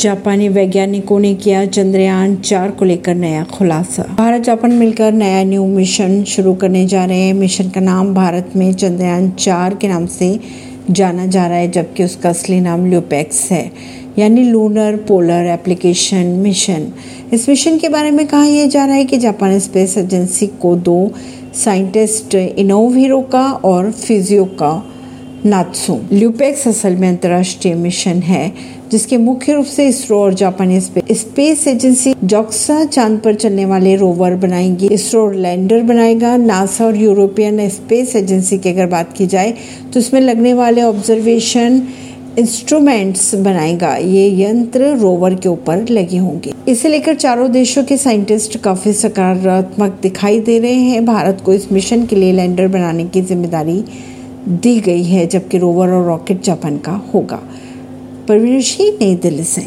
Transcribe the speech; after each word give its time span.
जापानी 0.00 0.48
वैज्ञानिकों 0.48 1.18
ने 1.20 1.34
किया 1.34 1.64
चंद्रयान 1.66 2.34
चार 2.36 2.70
को 2.70 2.84
लेकर 2.84 3.14
नया 3.14 3.42
खुलासा। 3.44 4.02
भारत 4.18 4.42
जापान 4.42 4.72
मिलकर 4.72 5.12
नया 5.12 5.42
न्यू 5.44 5.66
मिशन 5.66 6.22
शुरू 6.24 6.54
करने 6.54 6.84
जा 6.86 7.04
रहे 7.04 7.18
हैं। 7.18 7.34
मिशन 7.34 7.68
का 7.68 7.80
नाम 7.80 8.14
भारत 8.14 8.52
में 8.56 8.72
चंद्रयान 8.72 9.30
चार 9.30 9.74
के 9.74 9.88
नाम 9.88 10.06
से 10.06 10.38
जाना 10.90 11.26
जा 11.26 11.46
रहा 11.46 11.58
है, 11.58 11.70
जबकि 11.70 12.04
उसका 12.04 12.28
असली 12.28 12.60
नाम 12.60 12.86
ल्यूपैक्स 12.86 13.50
है, 13.50 13.70
यानी 14.18 14.44
लूनर 14.44 14.96
पोलर 15.08 15.46
एप्लीकेशन 15.46 16.26
मिशन 16.38 16.92
इस 17.32 17.48
मिशन 17.48 17.78
के 17.78 17.88
बारे 17.88 18.10
में 18.10 18.26
कहा 18.26 18.44
यह 18.44 18.66
जा 18.66 18.84
रहा 18.84 18.96
है 18.96 19.04
कि 19.04 19.16
जापान 19.16 19.58
स्पेस 19.58 19.98
एजेंसी 19.98 20.46
को 20.46 20.74
दो 20.76 21.10
साइंटिस्ट 21.54 22.34
इनोवीरो 22.34 23.20
का 23.22 23.44
और 23.64 23.90
फिजियो 23.90 24.44
का 24.44 24.72
नात्सु 25.46 25.94
ल्यूपेक्स 26.12 26.66
असल 26.68 26.94
में 26.96 27.08
अंतर्राष्ट्रीय 27.08 27.74
मिशन 27.74 28.20
है, 28.22 28.52
जिसके 28.90 29.16
मुख्य 29.16 29.54
रूप 29.54 29.64
से 29.66 29.86
इसरो 29.88 30.20
और 30.20 30.34
जापानी 30.34 30.80
स्पेस 30.80 31.66
एजेंसी 31.68 32.14
जॉक्सा 32.24 32.84
चाँद 32.84 33.18
पर 33.24 33.34
चलने 33.34 33.64
वाले 33.64 33.94
रोवर 33.96 34.34
बनाएँगी। 34.36 34.88
इसरो 34.88 35.28
लैंडर 35.32 35.82
बनाएगा। 35.82 36.36
नासा 36.36 36.84
और 36.84 36.96
यूरोपियन 36.96 37.68
स्पेस 37.68 38.14
एजेंसी 38.16 38.58
की 38.58 38.68
अगर 38.68 38.86
बात 38.86 39.12
की 39.16 39.26
जाए 39.26 39.52
तो 39.92 40.00
इसमें 40.00 40.20
लगने 40.20 40.54
वाले 40.54 40.82
ऑब्जर्वेशन 40.82 41.80
इंस्ट्रूमेंट्स 42.38 43.34
बनाएगा। 43.34 43.94
ये 43.96 44.26
यंत्र 44.40 44.94
रोवर 44.96 45.34
के 45.34 45.48
ऊपर 45.48 45.84
लगे 45.90 46.18
होंगे। 46.18 46.54
इसे 46.68 46.88
लेकर 46.88 47.14
चारों 47.16 47.50
देशों 47.52 47.84
के 47.84 47.96
साइंटिस्ट 47.96 48.58
काफ़ी 48.60 48.92
सकारात्मक 48.94 49.98
दिखाई 50.02 50.40
दे 50.40 50.58
रहे 50.58 50.72
हैं। 50.72 51.04
भारत 51.06 51.42
को 51.44 51.52
इस 51.52 51.70
मिशन 51.72 52.06
के 52.06 52.16
लिए 52.16 52.32
लैंडर 52.32 52.68
बनाने 52.68 53.04
की 53.04 53.22
ज़िम्मेदारी 53.22 53.82
दी 54.48 54.80
गई 54.80 55.02
है 55.02 55.26
जबकि 55.26 55.58
रोवर 55.58 55.88
और 55.88 56.06
रॉकेट 56.06 56.42
जापान 56.42 56.78
का 56.78 56.92
होगा। 56.92 57.42
परवीन 58.28 58.60
सिंह, 58.60 58.98
नई 59.00 59.14
दिल्ली 59.14 59.44
से। 59.44 59.66